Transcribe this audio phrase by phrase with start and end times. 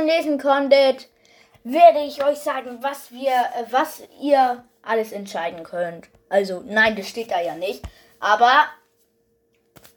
[0.00, 1.08] schon lesen konntet,
[1.64, 6.08] werde ich euch sagen, was wir, äh, was ihr alles entscheiden könnt.
[6.28, 7.82] Also, nein, das steht da ja nicht.
[8.18, 8.66] Aber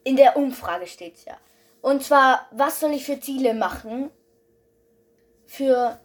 [0.03, 1.37] in der Umfrage steht es ja.
[1.81, 4.09] Und zwar, was soll ich für Ziele machen
[5.45, 5.99] für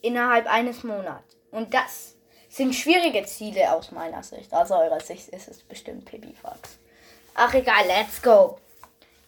[0.00, 1.36] innerhalb eines Monats?
[1.50, 2.16] Und das
[2.48, 4.52] sind schwierige Ziele aus meiner Sicht.
[4.52, 6.78] Aus eurer Sicht ist es bestimmt Pipifax.
[7.34, 8.58] Ach egal, let's go.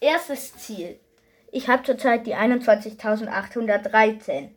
[0.00, 0.98] Erstes Ziel.
[1.50, 4.50] Ich habe zurzeit die 21.813.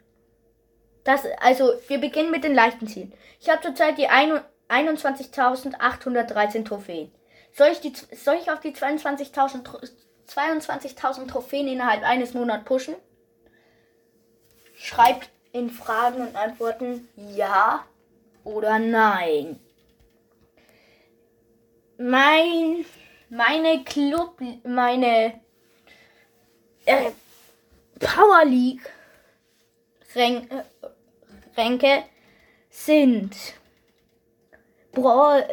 [1.04, 3.14] Das, also, wir beginnen mit den leichten Zielen.
[3.40, 7.12] Ich habe zurzeit die 21.813 Trophäen.
[7.54, 9.64] Soll ich, die, soll ich auf die 22.000
[10.32, 12.96] 22 Trophäen innerhalb eines Monats pushen?
[14.76, 17.86] Schreibt in Fragen und Antworten ja
[18.44, 19.60] oder nein.
[21.98, 22.86] Mein,
[23.30, 25.40] meine Club, meine
[26.86, 27.12] äh,
[28.00, 28.90] Power League
[30.16, 30.64] Ränk, äh,
[31.58, 32.04] Ränke
[32.70, 33.36] sind
[34.92, 35.44] Bron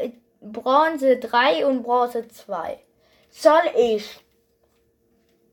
[0.40, 2.78] Bronze 3 und Bronze 2.
[3.30, 4.24] Soll ich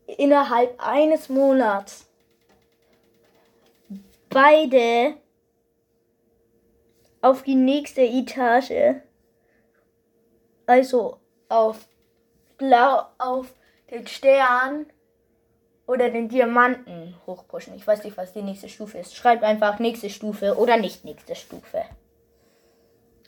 [0.06, 2.08] innerhalb eines Monats
[4.30, 5.16] beide
[7.22, 9.02] auf die nächste Etage,
[10.68, 11.88] also auf
[12.58, 13.54] blau auf
[13.90, 14.86] den Stern
[15.88, 17.76] oder den Diamanten hochpushen.
[17.76, 19.16] Ich weiß nicht, was die nächste Stufe ist.
[19.16, 21.84] Schreibt einfach nächste Stufe oder nicht nächste Stufe.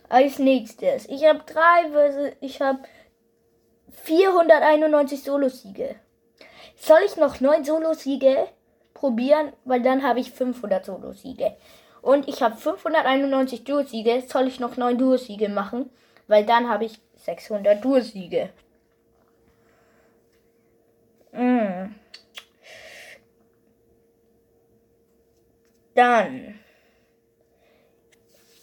[0.10, 2.80] Als nächstes, ich habe drei, ich habe
[4.04, 5.96] 491 Solo-Siege.
[6.76, 8.48] Soll ich noch neun Solo-Siege
[8.94, 9.52] probieren?
[9.66, 11.56] Weil dann habe ich 500 Solo-Siege.
[12.02, 14.24] Und ich habe 591 Duo-Siege.
[14.28, 15.90] Soll ich noch neun Duo-Siege machen?
[16.28, 18.50] Weil dann habe ich 600 Duo-Siege.
[21.34, 21.94] Mm.
[25.98, 26.60] Dann.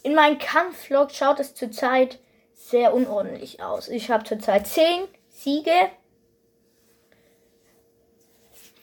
[0.05, 2.21] In meinem Kampflog schaut es zurzeit
[2.53, 3.89] sehr unordentlich aus.
[3.89, 5.91] Ich habe zurzeit 10 Siege,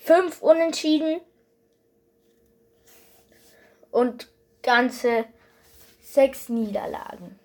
[0.02, 1.22] 5 Unentschieden
[3.90, 4.28] und
[4.64, 5.24] ganze
[6.02, 7.40] 6 Niederlagen.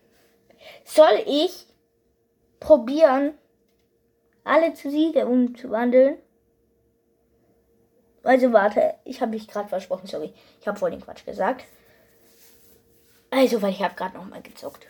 [0.85, 1.69] Soll ich
[2.59, 3.39] probieren,
[4.43, 6.19] alle zu Siege umzuwandeln?
[8.27, 10.33] Also warte, ich habe mich gerade versprochen, sorry.
[10.61, 11.65] Ich habe voll den Quatsch gesagt.
[13.31, 14.87] Also, weil ich habe gerade noch mal gezockt.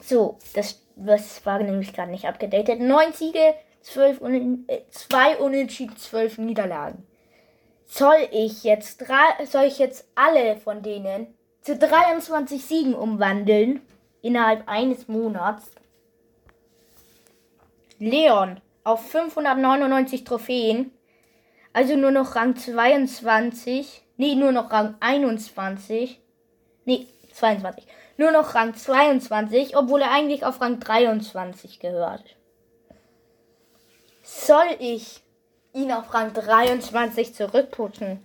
[0.00, 2.80] So, das, das war nämlich gerade nicht abgedatet.
[2.80, 7.06] Neun Siege, zwölf Un äh, zwei Unentschieden, zwölf Niederlagen.
[7.86, 13.82] Soll ich jetzt drei, soll ich jetzt alle von denen zu 23 Siegen umwandeln
[14.22, 15.70] innerhalb eines Monats?
[17.98, 20.92] Leon auf 599 Trophäen
[21.72, 24.02] also nur noch Rang 22.
[24.16, 26.20] Nee, nur noch Rang 21.
[26.84, 27.86] Nee, 22.
[28.16, 32.36] Nur noch Rang 22, obwohl er eigentlich auf Rang 23 gehört.
[34.22, 35.22] Soll ich
[35.72, 38.22] ihn auf Rang 23 zurückputzen?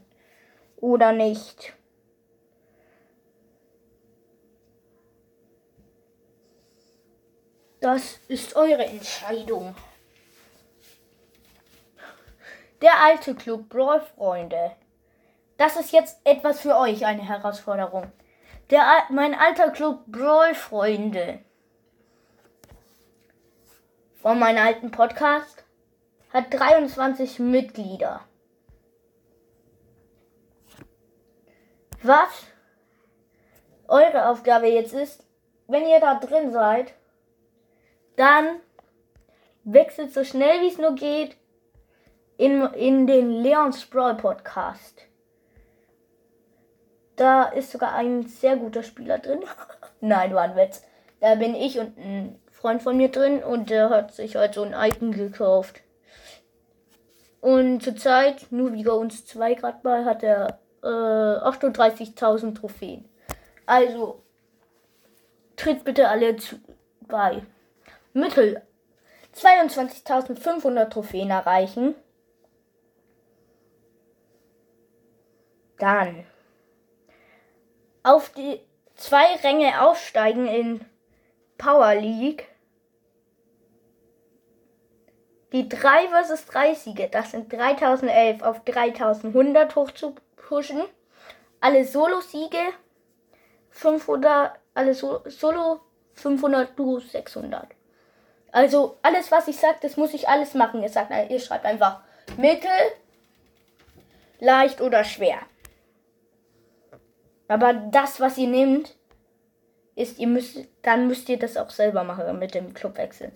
[0.78, 1.74] Oder nicht?
[7.80, 9.76] Das ist eure Entscheidung.
[12.82, 14.72] Der alte Club Brawl Freunde.
[15.58, 18.12] Das ist jetzt etwas für euch, eine Herausforderung.
[18.70, 21.40] Der, mein alter Club Brawl Freunde
[24.22, 25.64] von meinem alten Podcast
[26.32, 28.22] hat 23 Mitglieder.
[32.04, 32.46] Was
[33.88, 35.24] eure Aufgabe jetzt ist,
[35.68, 36.94] wenn ihr da drin seid,
[38.18, 38.60] dann
[39.64, 41.38] wechselt so schnell wie es nur geht
[42.38, 45.04] in, in den Leons Brawl Podcast.
[47.16, 49.44] Da ist sogar ein sehr guter Spieler drin.
[50.02, 50.84] Nein, war ein Witz.
[51.20, 54.64] Da bin ich und ein Freund von mir drin und der hat sich halt so
[54.64, 55.82] ein Icon gekauft.
[57.42, 63.10] Und zurzeit, nur wie bei uns zwei Grad bei, hat er äh, 38.000 Trophäen.
[63.66, 64.22] Also,
[65.56, 66.56] tritt bitte alle zu,
[67.08, 67.42] bei.
[68.14, 68.62] Mittel
[69.36, 71.96] 22.500 Trophäen erreichen.
[75.78, 76.26] Dann
[78.04, 78.62] auf die
[78.96, 80.86] zwei Ränge aufsteigen in
[81.58, 82.48] Power League.
[85.52, 90.84] Die 3 vs 3 Siege, das sind 3011 auf 3100 hoch zu pushen.
[91.62, 92.60] Alle Solo-Siege
[93.70, 95.80] 500, alle so Solo
[96.14, 97.68] 500, Duo 600.
[98.52, 100.82] Also alles, was ich sage, das muss ich alles machen.
[100.82, 102.02] Ihr, sagt, ihr schreibt einfach
[102.38, 102.70] mittel,
[104.40, 105.40] leicht oder schwer.
[107.48, 108.96] Aber das, was ihr nehmt,
[109.96, 113.32] ist, ihr müsst, dann müsst ihr das auch selber machen mit dem Clubwechsel.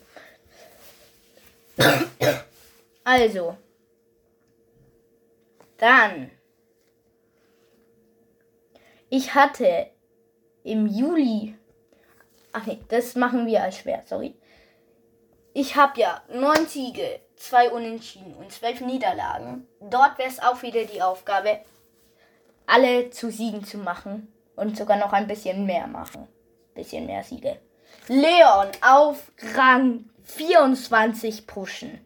[3.04, 3.58] Also.
[5.78, 6.30] Dann.
[9.10, 9.88] Ich hatte
[10.64, 11.58] im Juli.
[12.54, 14.36] Ach nee, das machen wir als schwer, sorry.
[15.54, 19.68] Ich habe ja neun Siege, zwei Unentschieden und zwölf Niederlagen.
[19.80, 21.60] Dort wäre es auch wieder die Aufgabe,
[22.72, 26.28] alle zu Siegen zu machen und sogar noch ein bisschen mehr machen.
[26.74, 27.60] Bisschen mehr Siege.
[28.08, 32.06] Leon auf Rang 24 pushen.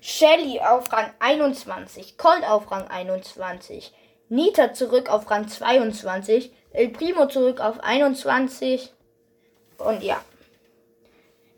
[0.00, 3.92] Shelly auf Rang 21, Colt auf Rang 21,
[4.30, 8.94] Nita zurück auf Rang 22, El Primo zurück auf 21
[9.76, 10.22] und ja.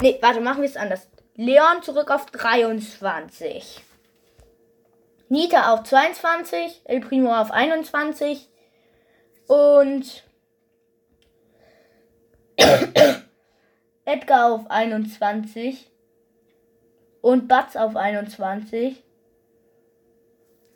[0.00, 1.08] Ne, warte, machen wir es anders.
[1.36, 3.80] Leon zurück auf 23.
[5.32, 8.50] Nita auf 22, El Primo auf 21
[9.46, 10.24] und
[14.04, 15.90] Edgar auf 21
[17.22, 19.02] und Batz auf 21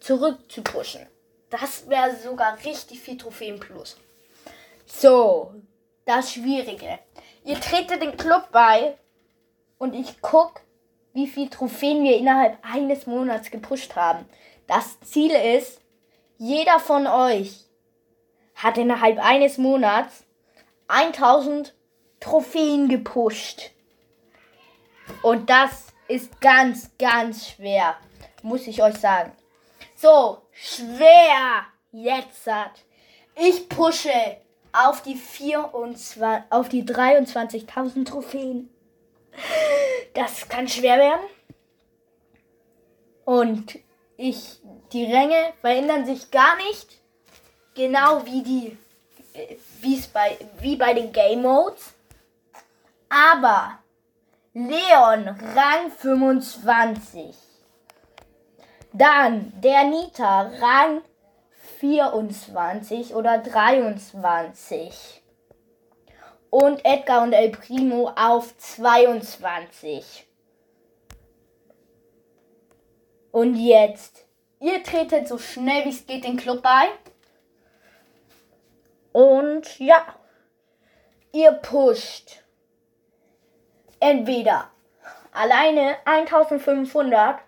[0.01, 1.07] zurück zu pushen.
[1.51, 3.99] Das wäre sogar richtig viel Trophäen plus.
[4.87, 5.53] So,
[6.07, 6.99] das Schwierige.
[7.45, 8.97] Ihr tretet den Club bei
[9.77, 10.63] und ich gucke,
[11.17, 14.27] wie viel Trophäen wir innerhalb eines Monats gepusht haben.
[14.67, 15.81] Das Ziel ist,
[16.37, 17.65] jeder von euch
[18.55, 20.27] hat innerhalb eines Monats
[20.89, 21.75] 1000
[22.21, 23.71] Trophäen gepusht.
[25.23, 27.97] Und das ist ganz, ganz schwer,
[28.43, 29.33] muss ich euch sagen.
[29.95, 32.85] So, schwer jetzt hat.
[33.35, 34.37] Ich pushe
[34.75, 38.69] auf die 24, auf die 23.000 Trophäen.
[40.15, 41.27] Das kann schwer werden.
[43.25, 43.79] Und
[44.17, 44.61] ich,
[44.93, 47.01] die Ränge verändern sich gar nicht.
[47.75, 48.79] Genau wie die,
[49.81, 51.93] wie es bei, wie bei den Game Modes.
[53.09, 53.79] Aber
[54.55, 57.37] Leon, Rang 25.
[58.93, 61.03] Dann der Nita, Rang
[61.79, 65.23] 24 oder 23.
[66.51, 70.27] Und Edgar und El Primo auf 22.
[73.33, 74.27] Und jetzt,
[74.61, 76.89] ihr tretet so schnell wie es geht den Club bei.
[79.13, 80.07] Und ja,
[81.33, 82.43] ihr pusht
[84.01, 84.71] entweder
[85.33, 87.41] alleine 1500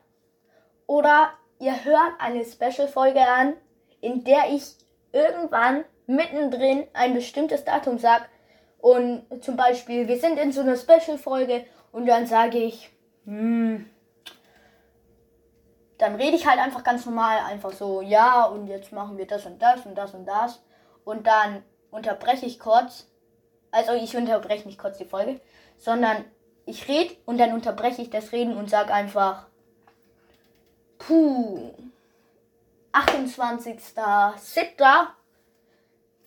[0.87, 3.55] oder ihr hört eine Special-Folge an,
[4.01, 4.75] in der ich
[5.13, 8.27] irgendwann mittendrin ein bestimmtes Datum sage
[8.79, 12.91] und zum Beispiel, wir sind in so einer Special-Folge und dann sage ich,
[13.25, 13.89] hm,
[15.99, 19.47] dann rede ich halt einfach ganz normal, einfach so, ja, und jetzt machen wir das
[19.47, 20.63] und das und das und das.
[21.05, 23.11] Und dann unterbreche ich kurz,
[23.73, 25.41] also ich unterbreche nicht kurz die Folge,
[25.77, 26.25] sondern
[26.67, 29.49] ich rede und dann unterbreche ich das Reden und sage einfach,
[30.99, 31.75] puh,
[32.93, 35.09] 28.07.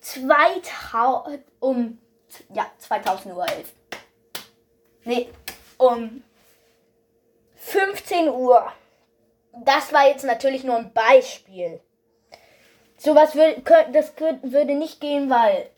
[0.00, 1.98] 2000 um
[2.52, 3.72] ja 2000 Uhr 11.
[5.04, 5.28] Nee,
[5.78, 6.22] um
[7.56, 8.72] 15 Uhr.
[9.64, 11.80] Das war jetzt natürlich nur ein Beispiel.
[12.96, 13.62] Sowas würde
[13.92, 14.12] das
[14.42, 15.70] würde nicht gehen, weil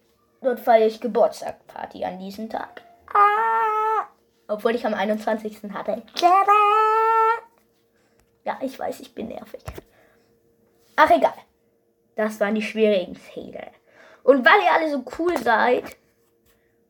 [0.42, 2.82] dort feiere ich Geburtstagparty an diesem Tag.
[3.12, 4.06] Ah.
[4.46, 5.72] Obwohl ich am 21.
[5.72, 6.02] hatte.
[8.44, 9.62] Ja, ich weiß, ich bin nervig.
[10.96, 11.34] Ach, egal.
[12.14, 13.68] Das waren die schwierigen Ziele.
[14.22, 15.96] Und weil ihr alle so cool seid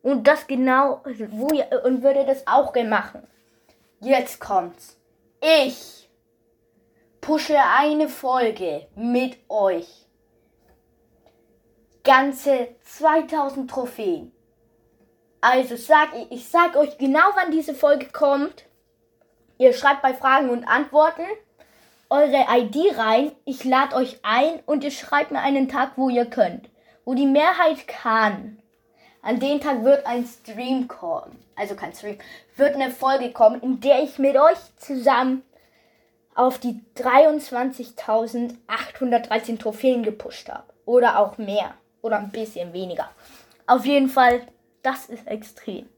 [0.04, 3.26] und das genau, wo ihr, und würde das auch gerne machen.
[4.00, 4.99] Jetzt kommt's.
[5.40, 6.11] Ich
[7.23, 9.88] pushe eine Folge mit euch.
[12.04, 14.30] Ganze 2000 Trophäen.
[15.40, 18.66] Also sag ich, sag euch genau, wann diese Folge kommt.
[19.56, 21.25] Ihr schreibt bei Fragen und Antworten
[22.11, 23.32] eure ID rein.
[23.46, 26.68] Ich lade euch ein und ihr schreibt mir einen Tag, wo ihr könnt.
[27.06, 28.58] Wo die Mehrheit kann.
[29.24, 31.42] An dem Tag wird ein Stream kommen.
[31.56, 32.18] Also kein Stream.
[32.56, 35.42] Wird eine Folge kommen, in der ich mit euch zusammen
[36.34, 40.64] auf die 23.813 Trophäen gepusht habe.
[40.84, 41.72] Oder auch mehr.
[42.02, 43.08] Oder ein bisschen weniger.
[43.66, 44.42] Auf jeden Fall
[44.84, 45.88] das ist extrem.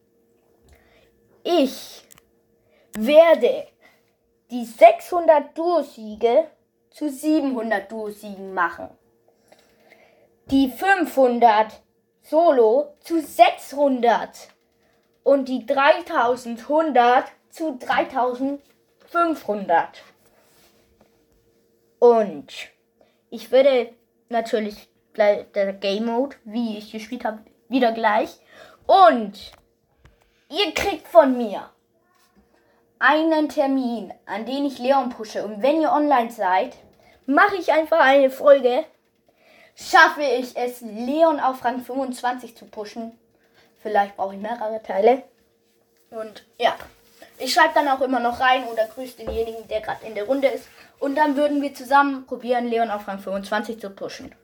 [1.42, 2.04] Ich
[2.97, 3.66] werde
[4.50, 6.47] die 600 Duo-Siege
[6.90, 8.88] zu 700 Duo-Siegen machen.
[10.52, 11.83] Die 500
[12.28, 14.49] Solo zu 600
[15.23, 20.02] und die 3100 zu 3500.
[21.99, 22.52] Und
[23.30, 23.95] Ich würde
[24.28, 28.38] natürlich der Game Mode, wie ich gespielt habe, wieder gleich.
[28.87, 29.52] Und
[30.49, 31.71] ihr kriegt von mir
[32.99, 35.45] einen Termin, an den ich Leon pushe.
[35.45, 36.76] Und wenn ihr online seid,
[37.26, 38.85] mache ich einfach eine Folge.
[39.78, 43.12] Schaffe ich es, Leon auf Rang 25 zu pushen.
[43.83, 45.23] Vielleicht brauche ich mehrere Teile.
[46.11, 46.75] Und ja,
[47.38, 50.49] ich schreibe dann auch immer noch rein oder grüße denjenigen, der gerade in der Runde
[50.49, 50.66] ist.
[50.99, 54.35] Und dann würden wir zusammen probieren, Leon auf Rang 25 zu pushen.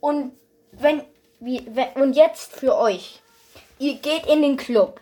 [0.00, 0.36] Und
[0.72, 1.02] wenn,
[1.38, 3.22] wie, wenn, und jetzt für euch.
[3.78, 5.00] Ihr geht in den Club.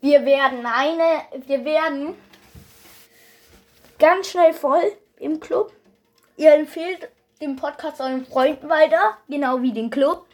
[0.00, 2.16] Wir werden eine, wir werden
[3.98, 5.72] ganz schnell voll im Club.
[6.36, 7.10] Ihr empfehlt
[7.40, 10.26] den Podcast euren Freunden weiter, genau wie den Club.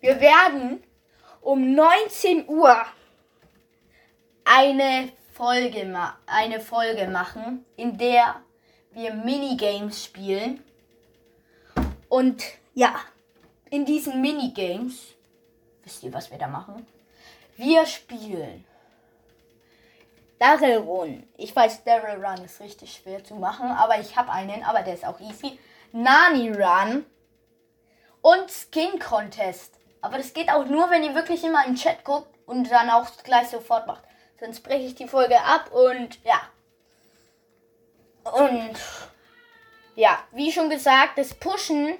[0.00, 0.82] Wir werden
[1.40, 2.76] um 19 Uhr
[4.44, 5.92] eine Folge,
[6.26, 8.36] eine Folge machen, in der
[8.92, 10.62] wir Minigames spielen.
[12.08, 12.94] Und ja,
[13.70, 15.14] in diesen Minigames,
[15.82, 16.86] wisst ihr, was wir da machen?
[17.56, 18.64] Wir spielen
[20.38, 21.26] Daryl Run.
[21.36, 24.94] Ich weiß, Daryl Run ist richtig schwer zu machen, aber ich habe einen, aber der
[24.94, 25.58] ist auch easy.
[25.92, 27.06] Nani Run
[28.22, 29.74] und Skin Contest.
[30.00, 33.08] Aber das geht auch nur, wenn ihr wirklich immer im Chat guckt und dann auch
[33.24, 34.04] gleich sofort macht.
[34.40, 36.40] Sonst breche ich die Folge ab und ja.
[38.24, 38.78] Und
[39.96, 41.94] ja, wie schon gesagt, das Pushen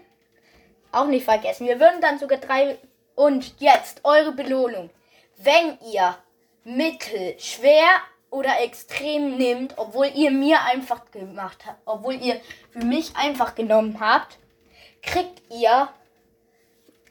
[0.92, 1.66] auch nicht vergessen.
[1.66, 2.78] Wir würden dann sogar drei.
[3.14, 4.90] Und jetzt eure Belohnung
[5.38, 6.16] wenn ihr
[6.64, 7.88] mittel, schwer
[8.30, 13.98] oder extrem nimmt, obwohl ihr mir einfach gemacht habt, obwohl ihr für mich einfach genommen
[14.00, 14.38] habt,
[15.02, 15.88] kriegt ihr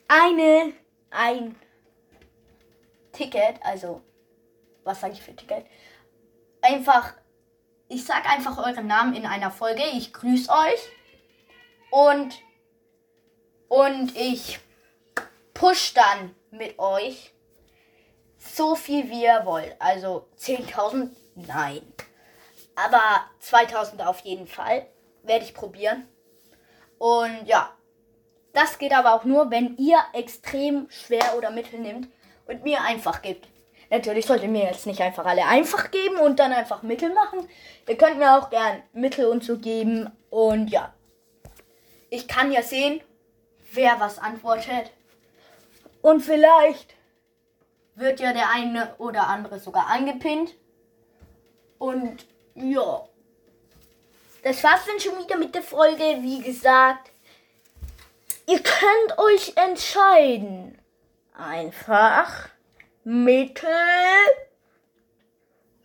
[0.06, 0.72] eine
[1.10, 1.56] ein
[3.12, 4.02] Ticket, also
[4.84, 5.66] was sage ich für Ticket?
[6.60, 7.14] Einfach
[7.88, 10.80] ich sag einfach euren Namen in einer Folge, ich grüße euch
[11.90, 12.38] und
[13.68, 14.60] und ich
[15.54, 17.32] push dann mit euch
[18.54, 19.74] so viel wie ihr wollt.
[19.78, 21.82] Also 10.000, nein.
[22.74, 23.02] Aber
[23.42, 24.86] 2.000 auf jeden Fall.
[25.22, 26.08] Werde ich probieren.
[26.98, 27.70] Und ja,
[28.52, 32.08] das geht aber auch nur, wenn ihr extrem schwer oder mittel nimmt
[32.46, 33.46] und mir einfach gibt.
[33.90, 37.48] Natürlich sollt ihr mir jetzt nicht einfach alle einfach geben und dann einfach Mittel machen.
[37.86, 40.10] Ihr könnt mir auch gern Mittel und so geben.
[40.28, 40.92] Und ja,
[42.10, 43.00] ich kann ja sehen,
[43.72, 44.90] wer was antwortet.
[46.02, 46.94] Und vielleicht
[47.98, 50.54] wird ja der eine oder andere sogar angepinnt.
[51.78, 53.04] Und ja.
[54.42, 56.18] Das war's dann schon wieder mit der Folge.
[56.20, 57.10] Wie gesagt,
[58.46, 60.78] ihr könnt euch entscheiden.
[61.34, 62.48] Einfach
[63.04, 63.68] mittel,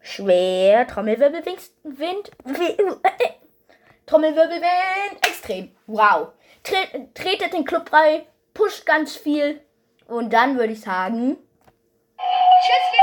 [0.02, 2.32] schwer, Trommelwirbelwind, Wind,
[4.06, 5.76] Trommelwirbelwind, extrem.
[5.88, 6.30] Wow.
[6.64, 9.62] Tretet den Club rein, pusht ganz viel.
[10.08, 11.38] Und dann würde ich sagen,
[12.24, 13.03] Just